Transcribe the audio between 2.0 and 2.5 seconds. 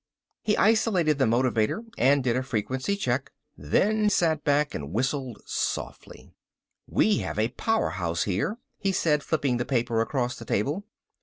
did a